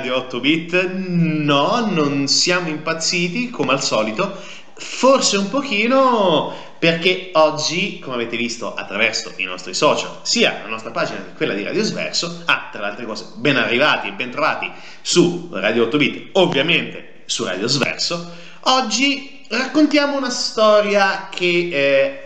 [0.00, 4.34] Radio 8 Bit, no, non siamo impazziti come al solito,
[4.72, 10.90] forse un pochino perché oggi, come avete visto attraverso i nostri social, sia la nostra
[10.90, 14.30] pagina che quella di Radio Sverso, ah, tra le altre cose, ben arrivati e ben
[14.30, 14.72] trovati
[15.02, 22.20] su Radio 8 Bit, ovviamente su Radio Sverso, oggi raccontiamo una storia che eh,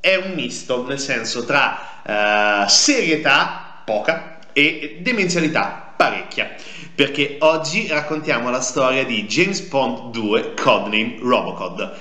[0.00, 6.54] è un misto, nel senso tra eh, serietà, poca, e demenzialità, parecchia,
[6.98, 11.96] perché oggi raccontiamo la storia di James Bond 2 Codename Robocod.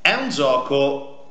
[0.00, 1.30] È un gioco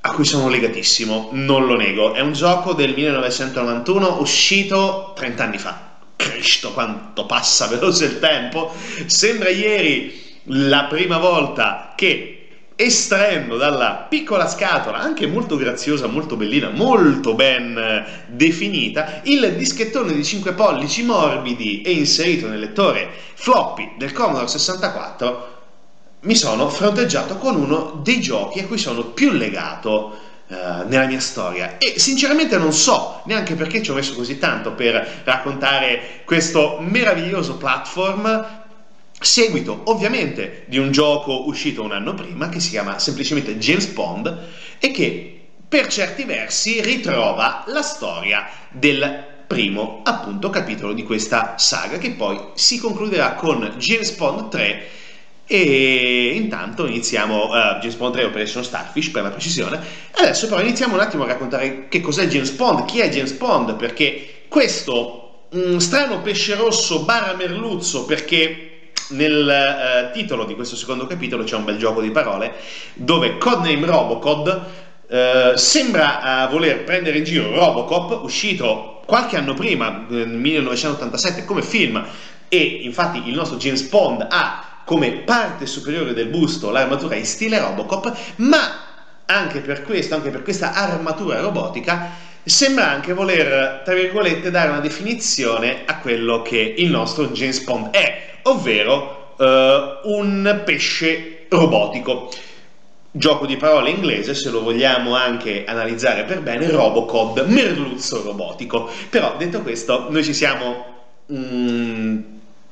[0.00, 5.58] a cui sono legatissimo, non lo nego, è un gioco del 1991 uscito 30 anni
[5.58, 5.96] fa.
[6.16, 8.72] Cristo, quanto passa veloce il tempo!
[9.04, 12.33] Sembra ieri la prima volta che
[12.76, 20.12] estraendo dalla piccola scatola, anche molto graziosa, molto bellina, molto ben eh, definita, il dischettone
[20.12, 25.52] di 5 pollici morbidi e inserito nel lettore floppy del Commodore 64,
[26.20, 30.54] mi sono fronteggiato con uno dei giochi a cui sono più legato uh,
[30.86, 31.76] nella mia storia.
[31.78, 37.56] E sinceramente non so neanche perché ci ho messo così tanto per raccontare questo meraviglioso
[37.56, 38.63] platform
[39.24, 44.38] seguito ovviamente di un gioco uscito un anno prima che si chiama semplicemente James Bond
[44.78, 51.98] e che per certi versi ritrova la storia del primo appunto capitolo di questa saga
[51.98, 54.88] che poi si concluderà con James Bond 3
[55.46, 59.78] e intanto iniziamo uh, James Bond 3 Operation Starfish per la precisione.
[60.12, 63.76] Adesso però iniziamo un attimo a raccontare che cos'è James Bond, chi è James Bond,
[63.76, 68.73] perché questo um, strano pesce rosso barra merluzzo, perché
[69.10, 72.54] nel uh, titolo di questo secondo capitolo c'è un bel gioco di parole
[72.94, 74.64] dove Codename Robocod
[75.08, 82.02] uh, sembra voler prendere in giro Robocop, uscito qualche anno prima, nel 1987, come film,
[82.48, 87.58] e infatti il nostro James Bond ha come parte superiore del busto l'armatura in stile
[87.58, 88.58] Robocop, ma
[89.26, 92.10] anche per questo, anche per questa armatura robotica,
[92.42, 97.90] sembra anche voler, tra virgolette, dare una definizione a quello che il nostro James Bond
[97.90, 102.30] è, ovvero uh, un pesce robotico.
[103.16, 108.90] Gioco di parole inglese, se lo vogliamo anche analizzare per bene, Robocod, merluzzo robotico.
[109.08, 110.84] Però detto questo, noi ci siamo
[111.32, 112.18] mm,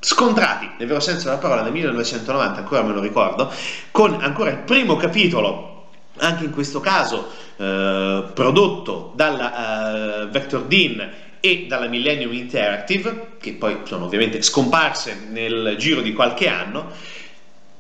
[0.01, 3.53] scontrati, nel vero senso della parola, nel 1990, ancora me lo ricordo,
[3.93, 5.87] con ancora il primo capitolo,
[6.17, 11.11] anche in questo caso eh, prodotto dalla eh, Vector Dean
[11.45, 16.93] e dalla Millennium Interactive, che poi sono ovviamente scomparse nel giro di qualche anno,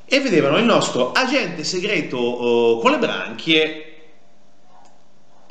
[0.05, 3.87] e vedevano il nostro agente segreto oh, con le branchie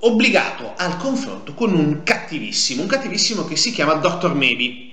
[0.01, 4.33] obbligato al confronto con un cattivissimo, un cattivissimo che si chiama Dr.
[4.33, 4.91] Maybe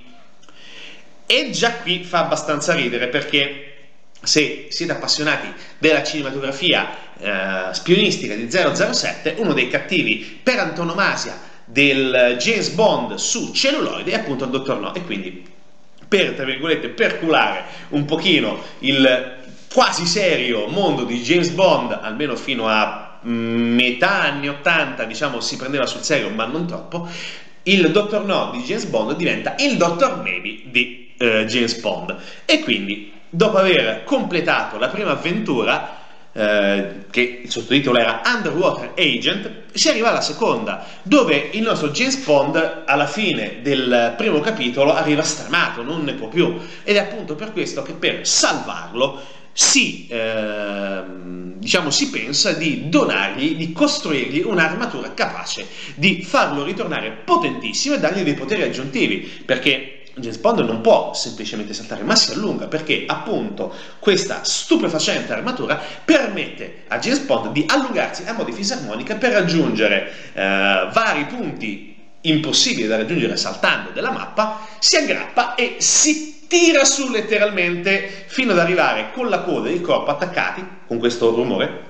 [1.26, 3.64] e già qui fa abbastanza ridere perché
[4.22, 6.88] se siete appassionati della cinematografia
[7.18, 14.14] eh, spionistica di 007, uno dei cattivi per antonomasia del James Bond su celluloide è
[14.14, 15.56] appunto il Dottor No e quindi
[16.08, 19.36] per, tra virgolette, perculare un pochino il
[19.70, 25.56] quasi serio mondo di James Bond, almeno fino a mm, metà anni 80, diciamo, si
[25.56, 27.06] prendeva sul serio, ma non troppo,
[27.64, 32.16] il Dottor No di James Bond diventa il Dottor Maybe di eh, James Bond.
[32.46, 39.50] E quindi, dopo aver completato la prima avventura, eh, che il sottotitolo era Underwater Agent,
[39.72, 45.22] si arriva alla seconda, dove il nostro James Bond alla fine del primo capitolo arriva
[45.22, 46.58] stramato, non ne può più.
[46.84, 49.20] Ed è appunto per questo che per salvarlo
[49.52, 51.02] si, eh,
[51.56, 55.66] diciamo, si pensa di donargli, di costruirgli un'armatura capace
[55.96, 61.72] di farlo ritornare potentissimo e dargli dei poteri aggiuntivi, perché James Bond non può semplicemente
[61.72, 68.24] saltare, ma si allunga perché appunto questa stupefacente armatura permette a James Bond di allungarsi
[68.26, 74.66] a mo' di fisarmonica per raggiungere eh, vari punti impossibili da raggiungere saltando della mappa,
[74.78, 79.80] si aggrappa e si tira su letteralmente fino ad arrivare con la coda e il
[79.80, 81.86] corpo attaccati con questo rumore.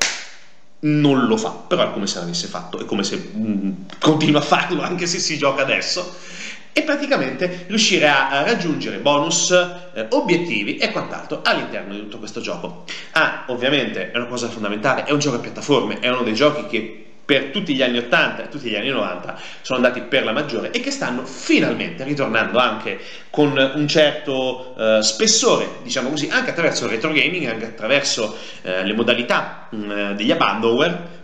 [0.80, 4.44] Non lo fa, però è come se l'avesse fatto, è come se mm, continua a
[4.44, 6.14] farlo anche se si gioca adesso
[6.78, 12.84] e praticamente riuscire a, raggiungere bonus, eh, obiettivi e quant'altro all'interno di tutto questo gioco.
[13.12, 16.66] Ah, ovviamente è una cosa fondamentale, è un gioco a piattaforme, è uno dei giochi
[16.66, 20.32] che per tutti gli anni 80 e tutti gli anni 90 sono andati per la
[20.32, 22.98] maggiore e che stanno finalmente ritornando anche
[23.28, 28.84] con un certo uh, spessore, diciamo così, anche attraverso il retro gaming, anche attraverso uh,
[28.84, 31.16] le modalità uh, degli abandonware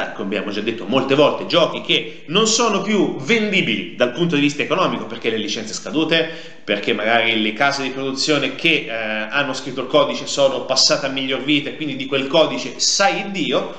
[0.00, 4.62] abbiamo già detto molte volte, giochi che non sono più vendibili dal punto di vista
[4.62, 6.28] economico perché le licenze scadute,
[6.64, 11.10] perché magari le case di produzione che eh, hanno scritto il codice sono passate a
[11.10, 13.76] miglior vita e quindi di quel codice sai Dio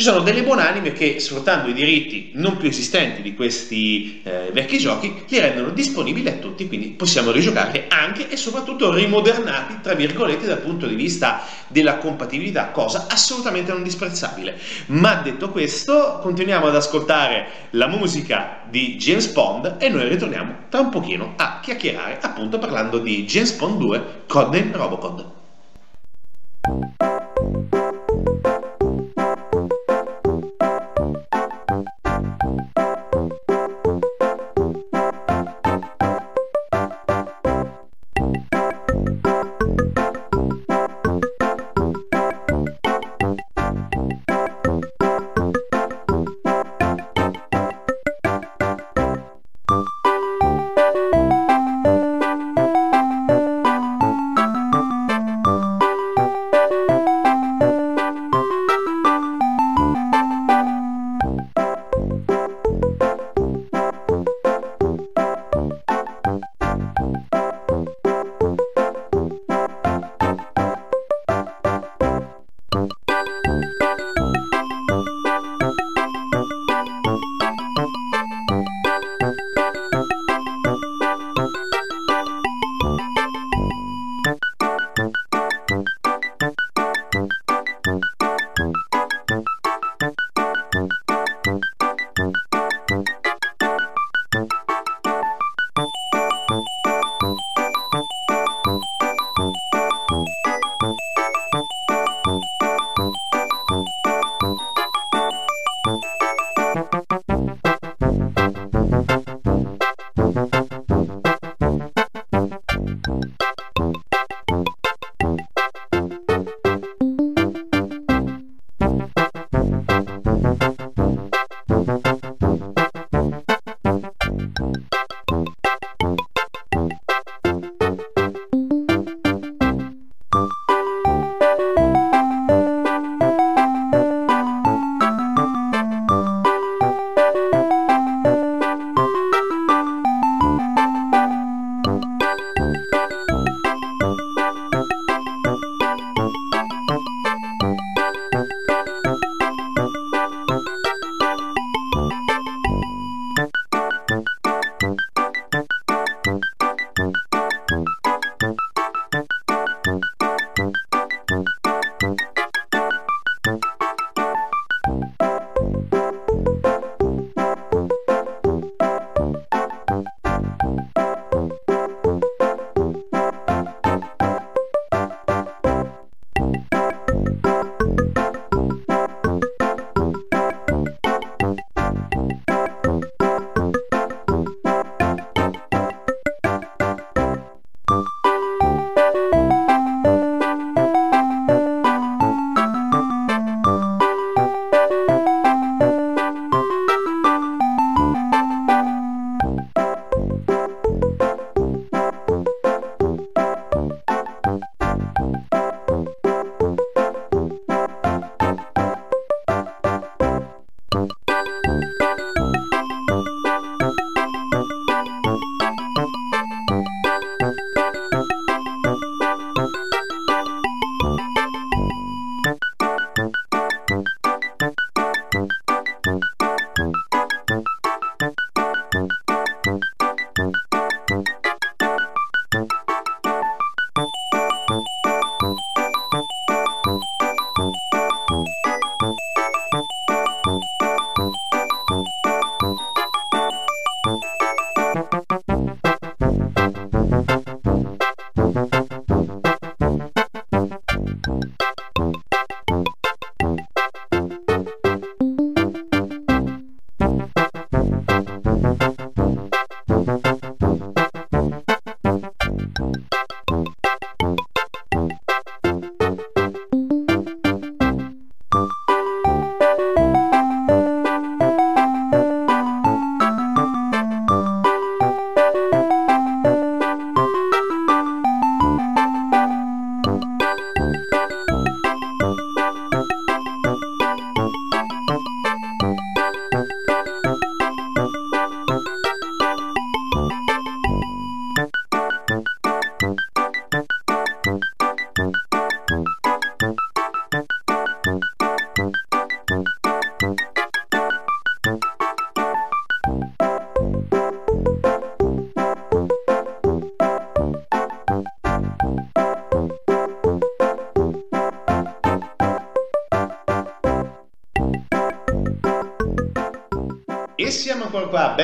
[0.00, 4.78] ci sono delle buonanime che, sfruttando i diritti non più esistenti di questi eh, vecchi
[4.78, 10.46] giochi, li rendono disponibili a tutti, quindi possiamo rigiocarli anche e soprattutto rimodernati, tra virgolette,
[10.46, 14.58] dal punto di vista della compatibilità, cosa assolutamente non disprezzabile.
[14.86, 20.80] Ma detto questo, continuiamo ad ascoltare la musica di James Bond e noi ritorniamo tra
[20.80, 25.26] un pochino a chiacchierare, appunto parlando di James Bond 2 Codename Robocod.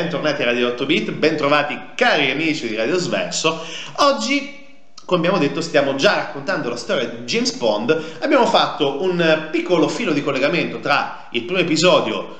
[0.02, 3.64] Bentornati a Radio 8 Bit, bentrovati cari amici di Radio Sverso.
[4.00, 4.66] Oggi,
[5.06, 8.18] come abbiamo detto, stiamo già raccontando la storia di James Bond.
[8.20, 12.36] Abbiamo fatto un piccolo filo di collegamento tra il primo episodio,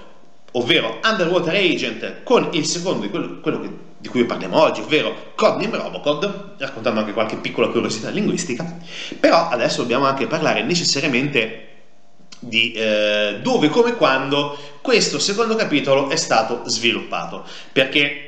[0.52, 5.32] ovvero Underwater Agent, con il secondo di quello, quello che, di cui parliamo oggi, ovvero
[5.34, 8.70] Codename Robocod, raccontando anche qualche piccola curiosità linguistica.
[9.18, 11.65] Però adesso dobbiamo anche parlare necessariamente
[12.46, 17.44] di eh, dove, come, quando questo secondo capitolo è stato sviluppato.
[17.72, 18.26] Perché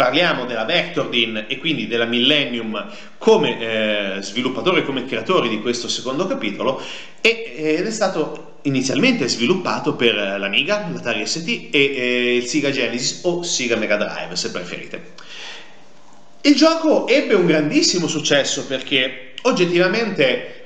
[0.00, 6.26] parliamo della Vectordin e quindi della Millennium come eh, sviluppatori, come creatori di questo secondo
[6.26, 6.82] capitolo
[7.20, 13.20] e, ed è stato inizialmente sviluppato per l'Amiga, l'Atari ST e eh, il Sega Genesis
[13.24, 15.12] o Sega Mega Drive se preferite.
[16.42, 20.59] Il gioco ebbe un grandissimo successo perché oggettivamente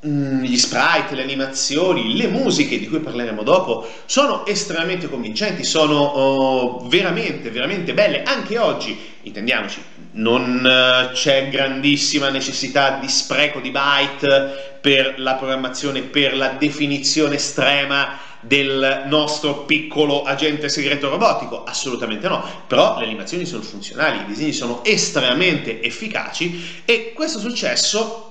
[0.00, 6.88] gli sprite, le animazioni, le musiche di cui parleremo dopo sono estremamente convincenti, sono oh,
[6.88, 8.22] veramente, veramente belle.
[8.22, 16.02] Anche oggi, intendiamoci, non uh, c'è grandissima necessità di spreco di byte per la programmazione,
[16.02, 21.64] per la definizione estrema del nostro piccolo agente segreto robotico?
[21.64, 28.27] Assolutamente no, però le animazioni sono funzionali, i disegni sono estremamente efficaci e questo successo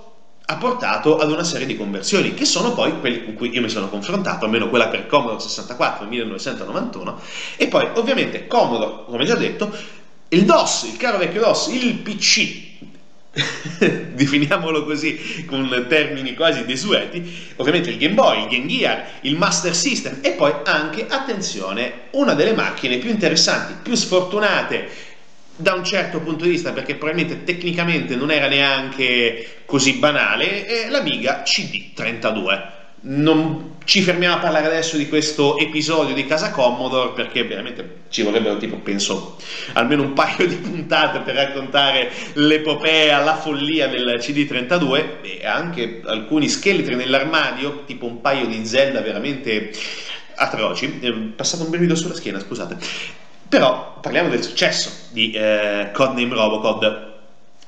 [0.50, 3.68] ha portato ad una serie di conversioni, che sono poi quelle con cui io mi
[3.68, 7.22] sono confrontato, almeno quella per Commodore 64 nel 1991,
[7.58, 9.70] e poi ovviamente Commodore, come già detto,
[10.30, 12.66] il DOS, il caro vecchio DOS, il PC,
[14.14, 19.76] definiamolo così con termini quasi desueti, ovviamente il Game Boy, il Game Gear, il Master
[19.76, 20.20] System.
[20.22, 24.90] E poi anche, attenzione, una delle macchine più interessanti, più sfortunate
[25.58, 30.90] da un certo punto di vista, perché probabilmente tecnicamente non era neanche così banale, è
[30.90, 32.76] l'Amiga CD32.
[33.00, 38.22] Non ci fermiamo a parlare adesso di questo episodio di Casa Commodore perché veramente ci
[38.22, 39.38] vorrebbero tipo penso
[39.74, 46.50] almeno un paio di puntate per raccontare l'epopea, la follia del CD32 e anche alcuni
[46.50, 49.72] scheletri nell'armadio, tipo un paio di Zelda veramente
[50.36, 51.00] atroci.
[51.00, 53.26] È passato un brivido sulla schiena, scusate.
[53.48, 57.06] Però parliamo del successo di eh, Codename Robocod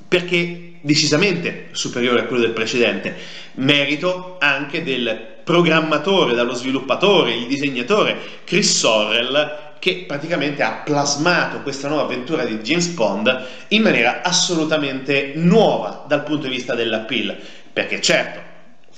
[0.06, 3.16] perché decisamente superiore a quello del precedente,
[3.54, 11.88] merito anche del programmatore, dallo sviluppatore, il disegnatore Chris Sorrell che praticamente ha plasmato questa
[11.88, 17.36] nuova avventura di James Bond in maniera assolutamente nuova dal punto di vista dell'appeal,
[17.72, 18.49] perché certo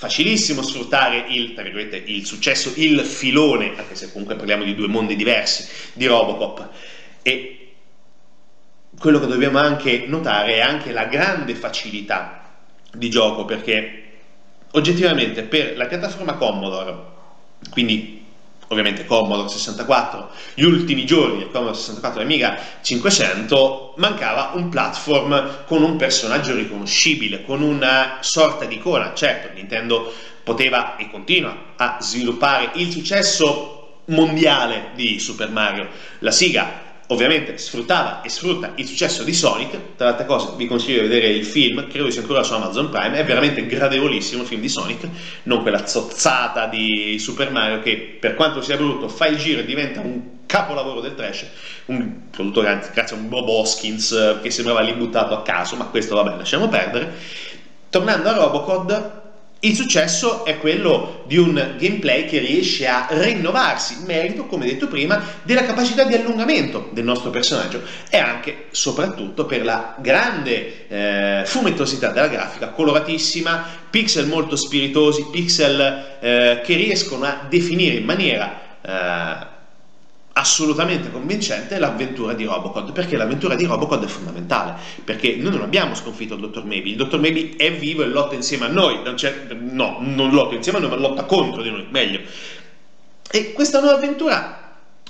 [0.02, 5.68] facilissimo sfruttare il, il, successo, il filone, anche se comunque parliamo di due mondi diversi,
[5.92, 6.68] di Robocop.
[7.22, 7.74] E
[8.98, 12.50] quello che dobbiamo anche notare è anche la grande facilità
[12.92, 14.02] di gioco, perché
[14.72, 16.96] oggettivamente per la piattaforma Commodore,
[17.70, 18.21] quindi
[18.72, 25.64] ovviamente Commodore 64, gli ultimi giorni del Commodore 64 e Amiga 500, mancava un platform
[25.66, 29.12] con un personaggio riconoscibile, con una sorta di icona.
[29.14, 30.12] Certo, Nintendo
[30.42, 35.88] poteva e continua a sviluppare il successo mondiale di Super Mario.
[36.18, 40.66] La Siga ovviamente sfruttava e sfrutta il successo di Sonic, tra le altre cose vi
[40.66, 44.48] consiglio di vedere il film, credo sia ancora su Amazon Prime, è veramente gradevolissimo il
[44.48, 45.08] film di Sonic,
[45.44, 49.64] non quella zozzata di Super Mario che per quanto sia brutto fa il giro e
[49.64, 51.46] diventa un capolavoro del trash,
[51.86, 55.86] un prodotto grazie a un Bob Hoskins eh, che sembrava lì buttato a caso, ma
[55.86, 57.12] questo vabbè lasciamo perdere.
[57.88, 59.21] Tornando a Robocod,
[59.64, 65.22] il successo è quello di un gameplay che riesce a rinnovarsi, merito, come detto prima,
[65.44, 72.08] della capacità di allungamento del nostro personaggio e anche, soprattutto, per la grande eh, fumettosità
[72.08, 79.51] della grafica, coloratissima, pixel molto spiritosi, pixel eh, che riescono a definire in maniera eh,
[80.34, 85.94] assolutamente convincente l'avventura di Robocod, perché l'avventura di Robocod è fondamentale, perché noi non abbiamo
[85.94, 89.00] sconfitto il dottor Maybe, il dottor Maybe è vivo e lotta insieme a noi,
[89.60, 92.20] no, non lotta insieme a noi, ma lotta contro di noi, meglio.
[93.30, 94.58] E questa nuova avventura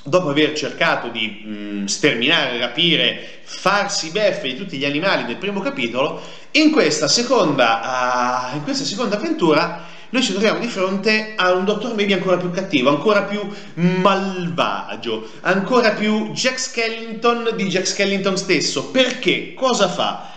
[0.04, 5.60] dopo aver cercato di mh, sterminare, rapire, farsi beffe di tutti gli animali del primo
[5.60, 6.20] capitolo,
[6.52, 11.64] in questa seconda, uh, in questa seconda avventura noi ci troviamo di fronte a un
[11.64, 13.40] dottor Maybe ancora più cattivo, ancora più
[13.74, 18.90] malvagio, ancora più Jack Skellington di Jack Skellington stesso.
[18.90, 19.54] Perché?
[19.54, 20.30] Cosa fa?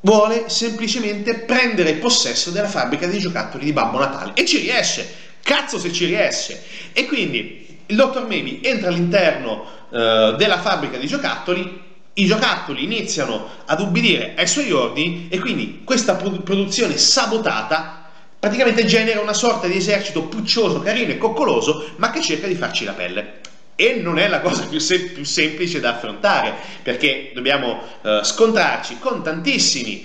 [0.00, 5.78] Vuole semplicemente prendere possesso della fabbrica di giocattoli di Babbo Natale e ci riesce Cazzo
[5.78, 6.60] se ci riesce!
[6.92, 13.48] E quindi il dottor Maybe entra all'interno uh, della fabbrica di giocattoli i giocattoli iniziano
[13.64, 18.01] ad ubbidire ai suoi ordini e quindi questa produzione sabotata
[18.42, 22.84] praticamente genera una sorta di esercito puccioso, carino e coccoloso, ma che cerca di farci
[22.84, 23.38] la pelle.
[23.76, 26.52] E non è la cosa più, sem- più semplice da affrontare,
[26.82, 30.04] perché dobbiamo uh, scontrarci con tantissimi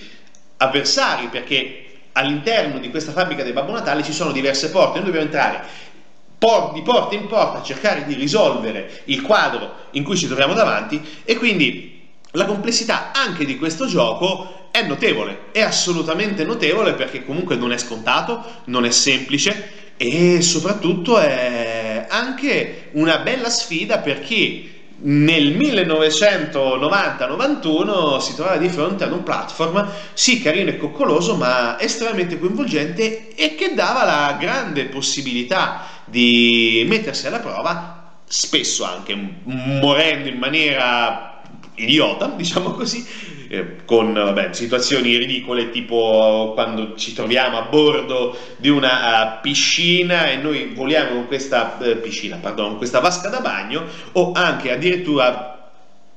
[0.57, 5.25] avversari, perché all'interno di questa fabbrica del Babbo Natale ci sono diverse porte, noi dobbiamo
[5.25, 5.65] entrare
[6.37, 10.53] por- di porta in porta a cercare di risolvere il quadro in cui ci troviamo
[10.53, 17.25] davanti e quindi la complessità anche di questo gioco è notevole, è assolutamente notevole perché
[17.25, 24.19] comunque non è scontato, non è semplice e soprattutto è anche una bella sfida per
[24.19, 31.77] chi nel 1990-91 si trovava di fronte ad un platform sì carino e coccoloso ma
[31.79, 39.13] estremamente coinvolgente e che dava la grande possibilità di mettersi alla prova spesso anche
[39.43, 41.36] morendo in maniera
[41.77, 43.05] idiota, diciamo così,
[43.49, 50.29] eh, con vabbè, situazioni ridicole tipo quando ci troviamo a bordo di una uh, piscina
[50.29, 55.57] e noi voliamo con questa uh, piscina, pardon, questa vasca da bagno o anche addirittura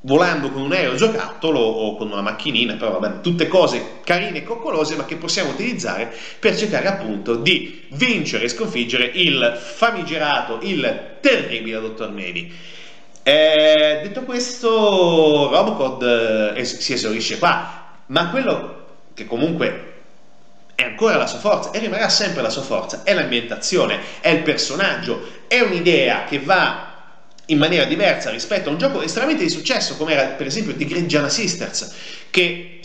[0.02, 4.44] volando con un aereo giocattolo o con una macchinina, però vabbè, tutte cose carine e
[4.44, 11.18] coccolose ma che possiamo utilizzare per cercare appunto di vincere e sconfiggere il famigerato, il
[11.20, 12.48] terribile Dottor Maybe.
[13.30, 19.92] Eh, detto questo, Robocod eh, si esaurisce qua, ma quello che comunque
[20.74, 24.42] è ancora la sua forza e rimarrà sempre la sua forza è l'ambientazione, è il
[24.42, 26.88] personaggio, è un'idea che va
[27.46, 30.84] in maniera diversa rispetto a un gioco estremamente di successo come era per esempio The
[30.84, 31.94] Great Giana Sisters,
[32.30, 32.79] che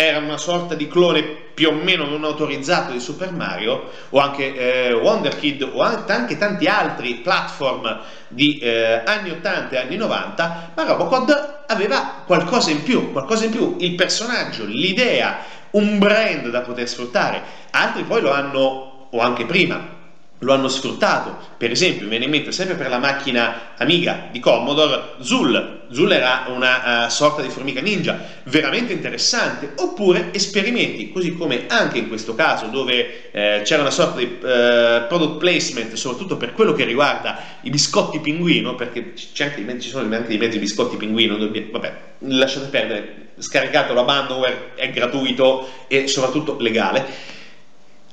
[0.00, 4.54] era una sorta di clone più o meno non autorizzato di Super Mario, o anche
[4.54, 10.70] eh, Wonder Kid, o anche tanti altri platform di eh, anni 80 e anni 90,
[10.76, 15.38] ma Robocod aveva qualcosa in più, qualcosa in più, il personaggio, l'idea,
[15.72, 17.42] un brand da poter sfruttare.
[17.72, 19.97] Altri poi lo hanno, o anche prima,
[20.40, 21.36] lo hanno sfruttato.
[21.56, 25.86] Per esempio, mi viene in mente sempre per la macchina Amiga di Commodore, Zul.
[25.90, 29.72] Zul era una uh, sorta di formica ninja, veramente interessante.
[29.76, 35.06] Oppure esperimenti, così come anche in questo caso, dove eh, c'era una sorta di uh,
[35.08, 40.28] product placement, soprattutto per quello che riguarda i biscotti pinguino, perché anche, ci sono anche
[40.28, 41.36] dei mezzi biscotti pinguino.
[41.38, 47.36] Vabbè, lasciate perdere, scaricato la bandware, è gratuito e soprattutto legale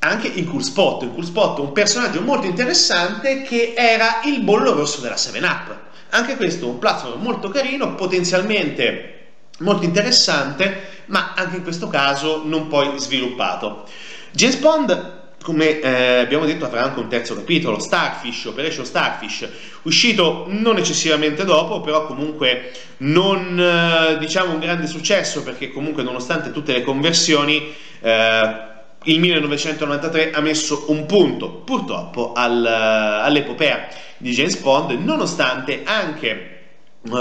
[0.10, 1.04] anche in Cool Spot.
[1.04, 5.78] In Cool Spot un personaggio molto interessante che era il bollo rosso della 7-Up.
[6.10, 9.12] Anche questo un platform molto carino, potenzialmente
[9.60, 13.86] molto interessante, ma anche in questo caso non poi sviluppato.
[14.32, 19.48] James Bond come eh, abbiamo detto avrà anche un terzo capitolo, Starfish, Operation Starfish,
[19.84, 26.52] uscito non eccessivamente dopo, però comunque non eh, diciamo un grande successo perché comunque nonostante
[26.52, 28.74] tutte le conversioni eh,
[29.06, 33.88] il 1993 ha messo un punto purtroppo al, all'epopea
[34.18, 36.56] di James Bond, nonostante anche
[37.02, 37.16] uh,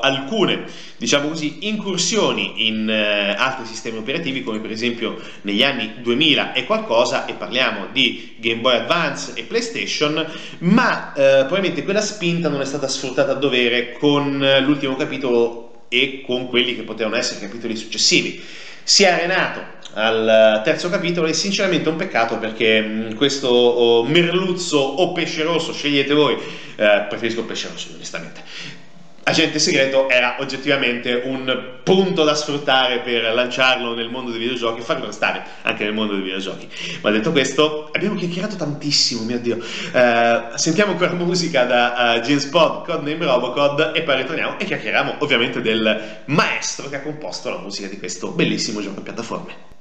[0.00, 0.64] alcune,
[0.96, 6.66] diciamo così, incursioni in uh, altri sistemi operativi, come per esempio negli anni 2000 e
[6.66, 10.26] qualcosa, e parliamo di Game Boy Advance e PlayStation,
[10.58, 16.22] ma uh, probabilmente quella spinta non è stata sfruttata a dovere con l'ultimo capitolo e
[16.24, 18.42] con quelli che potevano essere capitoli successivi.
[18.82, 24.78] Si è arenato al terzo capitolo e sinceramente è un peccato perché questo oh, merluzzo
[24.78, 28.42] o pesce rosso, scegliete voi, eh, preferisco pesce rosso onestamente.
[29.22, 34.82] Agente segreto era oggettivamente un punto da sfruttare per lanciarlo nel mondo dei videogiochi e
[34.82, 36.68] farlo restare anche nel mondo dei videogiochi.
[37.00, 39.56] Ma detto questo, abbiamo chiacchierato tantissimo, mio Dio.
[39.56, 45.16] Uh, sentiamo ancora musica da uh, James Pod, Codename Robocod e poi ritorniamo e chiacchieriamo
[45.18, 49.79] ovviamente del maestro che ha composto la musica di questo bellissimo gioco a piattaforme.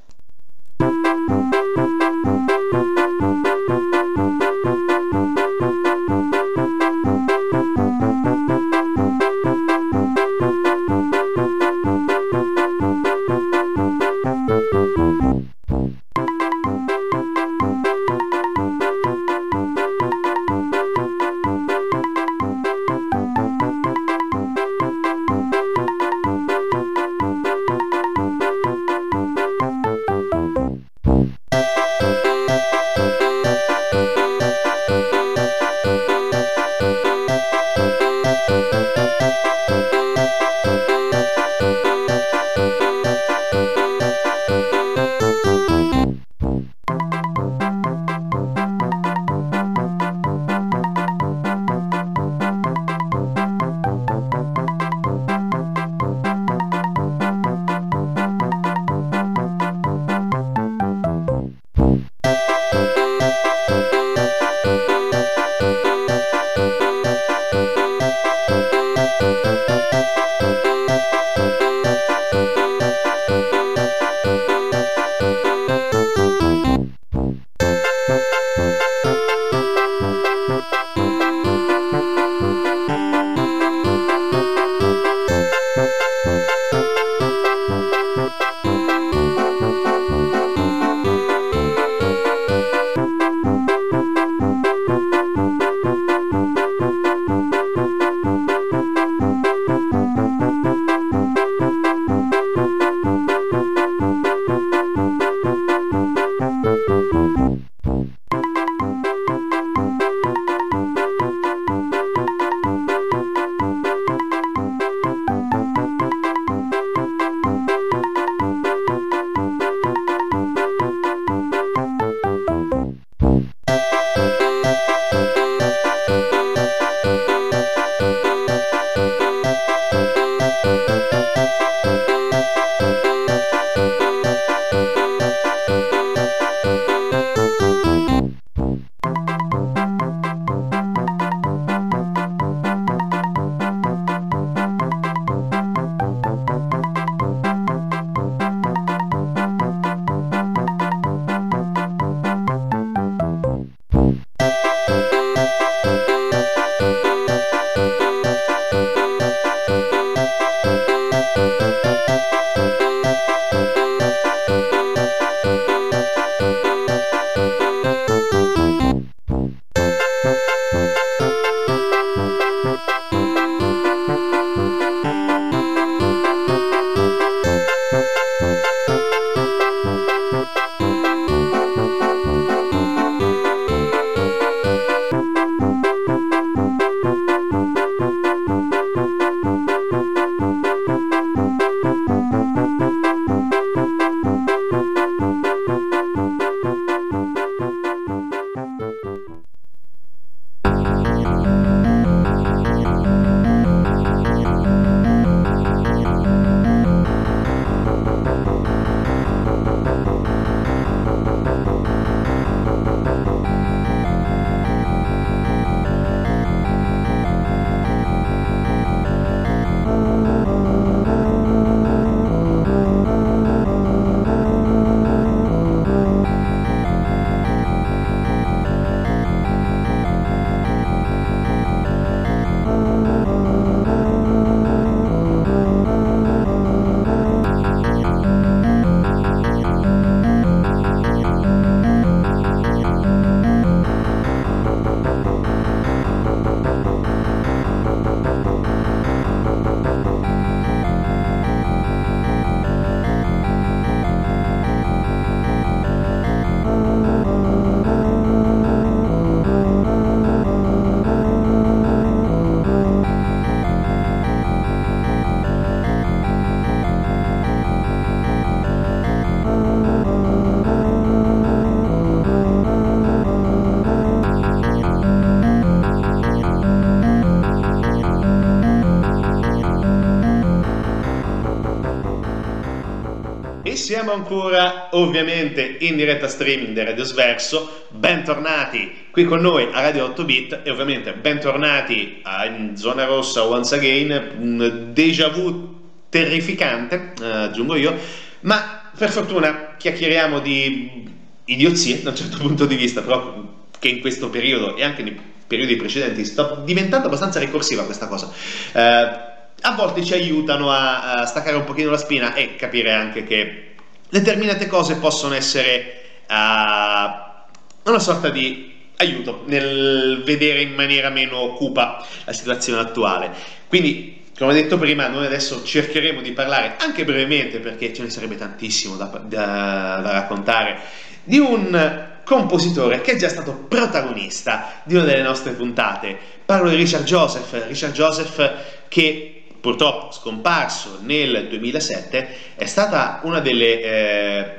[284.19, 290.25] Ancora ovviamente in diretta streaming del Radio Sverso, bentornati qui con noi a Radio 8
[290.25, 295.77] Bit e ovviamente bentornati in Zona Rossa once again, un déjà vu
[296.09, 297.95] terrificante, eh, aggiungo io,
[298.41, 301.07] ma per fortuna chiacchieriamo di
[301.45, 303.41] idiozie da un certo punto di vista, però
[303.79, 308.29] che in questo periodo e anche nei periodi precedenti sta diventando abbastanza ricorsiva questa cosa.
[308.73, 309.27] Eh,
[309.61, 313.68] a volte ci aiutano a, a, staccare un pochino la spina e capire anche che
[314.09, 322.05] determinate cose possono essere uh, una sorta di aiuto nel vedere in maniera meno cupa
[322.25, 323.31] la situazione attuale.
[323.67, 328.35] Quindi, come detto prima, noi adesso cercheremo di parlare anche brevemente, perché ce ne sarebbe
[328.35, 330.79] tantissimo da, da, da raccontare,
[331.23, 336.17] di un compositore che è già stato protagonista di una delle nostre puntate.
[336.45, 338.51] Parlo di Richard Joseph, Richard Joseph
[338.87, 344.53] che purtroppo scomparso nel 2007, è stata una delle eh,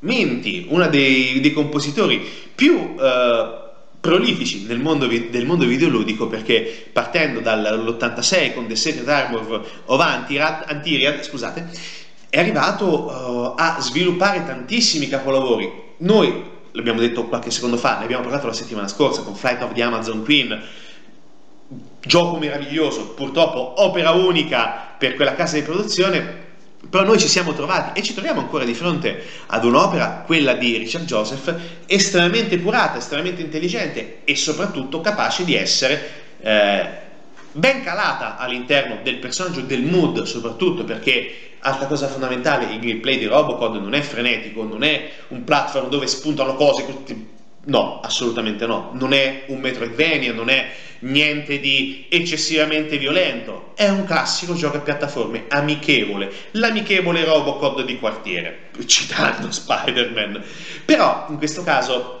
[0.00, 2.20] menti, una dei, dei compositori
[2.54, 3.60] più eh,
[4.02, 10.64] prolifici nel mondo, del mondo videoludico perché partendo dall'86 con The Secret Armor of Antiriad,
[10.66, 11.68] Antiriad scusate,
[12.28, 15.70] è arrivato uh, a sviluppare tantissimi capolavori.
[15.98, 19.72] Noi l'abbiamo detto qualche secondo fa, ne abbiamo parlato la settimana scorsa con Flight of
[19.72, 20.60] the Amazon Queen,
[22.04, 26.40] gioco meraviglioso, purtroppo opera unica per quella casa di produzione,
[26.90, 30.76] però noi ci siamo trovati e ci troviamo ancora di fronte ad un'opera, quella di
[30.76, 31.54] Richard Joseph,
[31.86, 36.10] estremamente curata, estremamente intelligente e soprattutto capace di essere
[36.40, 36.88] eh,
[37.52, 43.26] ben calata all'interno del personaggio, del mood soprattutto perché altra cosa fondamentale, il gameplay di
[43.26, 46.84] Robocod non è frenetico, non è un platform dove spuntano cose,
[47.64, 54.04] no, assolutamente no, non è un Metroidvania, non è niente di eccessivamente violento, è un
[54.04, 60.42] classico gioco a piattaforme amichevole, l'amichevole Robocod di quartiere, citando Spider-Man.
[60.84, 62.20] Però in questo caso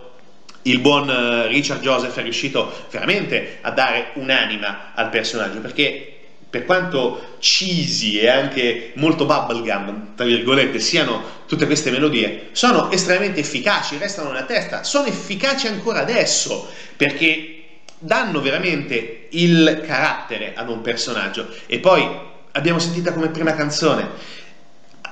[0.62, 6.21] il buon eh, Richard Joseph è riuscito veramente a dare un'anima al personaggio perché
[6.52, 13.40] per quanto cheesy e anche molto bubblegum, tra virgolette, siano tutte queste melodie, sono estremamente
[13.40, 17.62] efficaci, restano nella testa, sono efficaci ancora adesso perché
[17.98, 21.48] danno veramente il carattere ad un personaggio.
[21.64, 22.06] E poi
[22.52, 25.06] abbiamo sentita come prima canzone uh,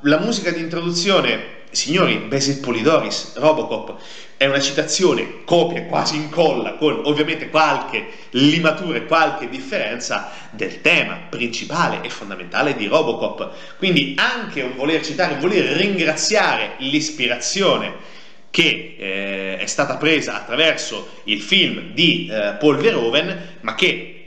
[0.00, 3.96] la musica di introduzione, signori, Basil Polidoris, Robocop,
[4.36, 11.18] è una citazione, copia, quasi incolla, con ovviamente qualche limatura e qualche differenza del tema
[11.28, 13.76] principale e fondamentale di Robocop.
[13.76, 18.16] Quindi anche un voler citare, un voler ringraziare l'ispirazione
[18.50, 24.17] che eh, è stata presa attraverso il film di eh, Paul Verhoeven, ma che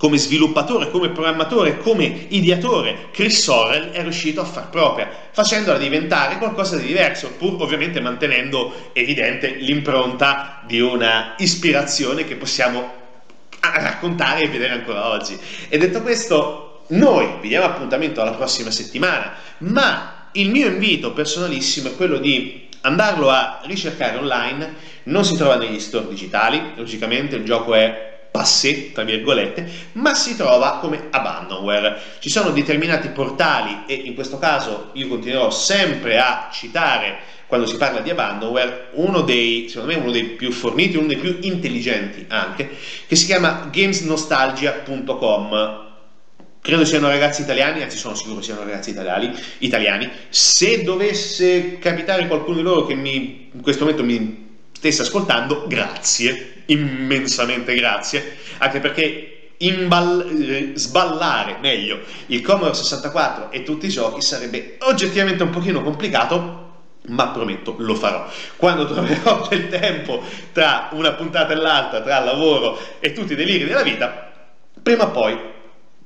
[0.00, 6.38] come sviluppatore, come programmatore, come ideatore, Chris Sorrell è riuscito a far propria, facendola diventare
[6.38, 12.90] qualcosa di diverso, pur ovviamente mantenendo evidente l'impronta di una ispirazione che possiamo
[13.60, 15.38] raccontare e vedere ancora oggi.
[15.68, 21.90] E detto questo, noi vi diamo appuntamento alla prossima settimana, ma il mio invito personalissimo
[21.90, 27.44] è quello di andarlo a ricercare online, non si trova negli store digitali, logicamente il
[27.44, 32.00] gioco è passé, tra virgolette, ma si trova come abandonware.
[32.20, 37.76] Ci sono determinati portali e in questo caso io continuerò sempre a citare quando si
[37.76, 42.24] parla di abandonware, uno dei, secondo me uno dei più forniti, uno dei più intelligenti
[42.28, 42.70] anche,
[43.06, 45.88] che si chiama gamesnostalgia.com
[46.60, 50.10] credo siano ragazzi italiani, anzi sono sicuro siano ragazzi italiani, italiani.
[50.28, 56.59] Se dovesse capitare qualcuno di loro che mi, in questo momento mi stesse ascoltando, grazie,
[56.72, 64.22] immensamente grazie, anche perché Imball- eh, sballare meglio il Commodore 64 e tutti i giochi
[64.22, 66.68] sarebbe oggettivamente un pochino complicato
[67.08, 68.26] ma prometto lo farò.
[68.56, 73.64] Quando troverò del tempo tra una puntata e l'altra tra lavoro e tutti i deliri
[73.64, 74.30] della vita
[74.82, 75.38] prima o poi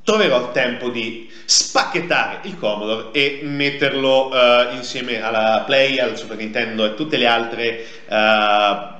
[0.03, 6.37] troverò il tempo di spacchettare il Commodore e metterlo uh, insieme alla Play, al Super
[6.37, 8.93] Nintendo e tutte le altre uh,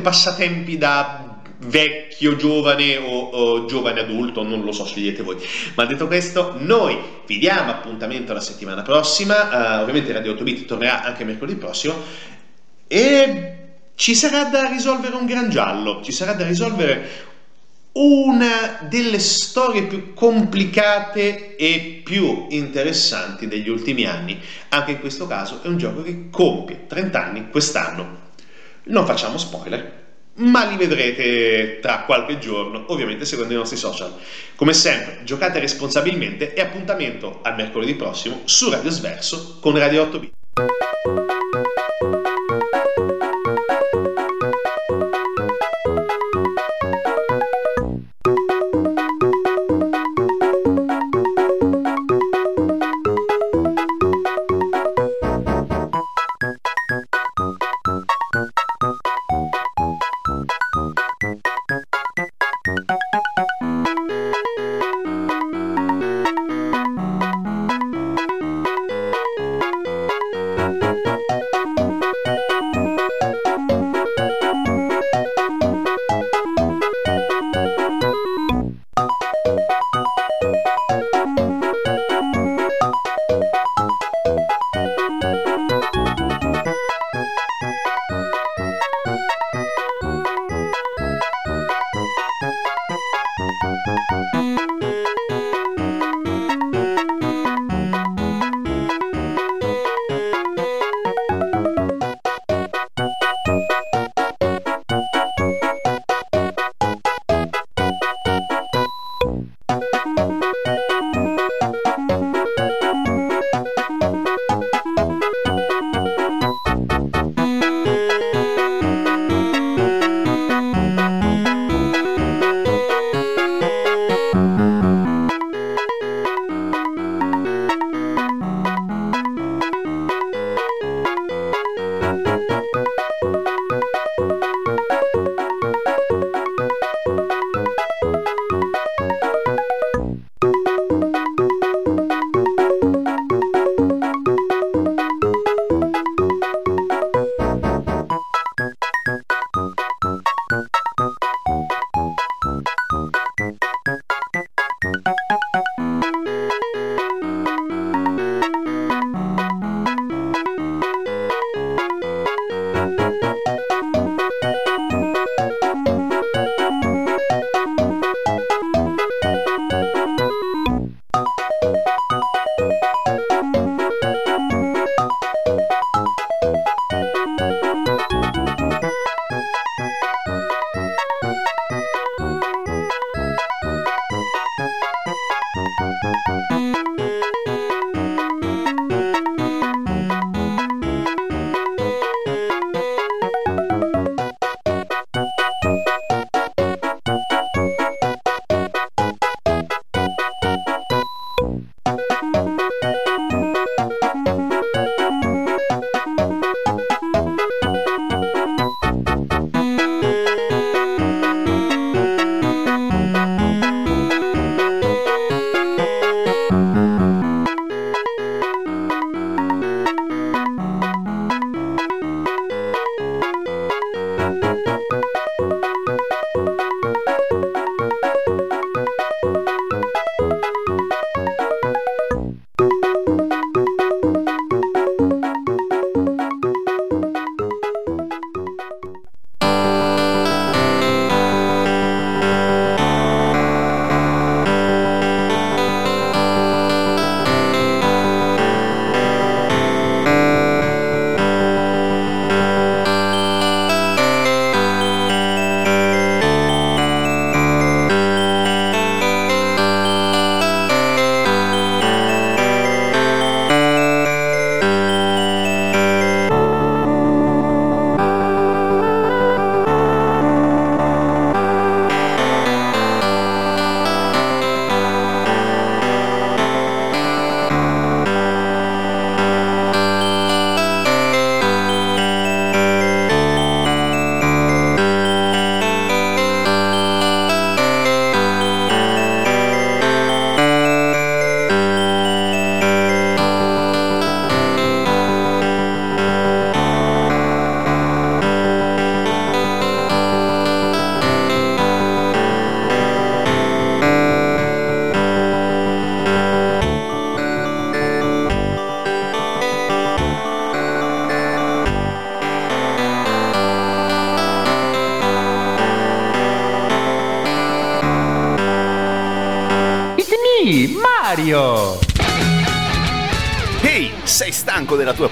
[0.00, 5.36] passatempi da vecchio, giovane o, o, giovane adulto, non lo so, scegliete voi.
[5.74, 10.64] Ma detto questo, noi vi diamo appuntamento la settimana prossima, uh, ovviamente Radio 8 Bit
[10.64, 11.94] tornerà anche mercoledì prossimo
[12.86, 13.56] e
[13.94, 17.28] ci sarà da risolvere un gran giallo, ci sarà da risolvere
[17.92, 24.40] una delle storie più complicate e più interessanti degli ultimi anni.
[24.70, 28.28] Anche in questo caso è un gioco che compie 30 anni quest'anno.
[28.84, 30.00] Non facciamo spoiler,
[30.34, 34.14] ma li vedrete tra qualche giorno, ovviamente seguendo i nostri social.
[34.56, 40.18] Come sempre, giocate responsabilmente e appuntamento al mercoledì prossimo su Radio Sverso con Radio 8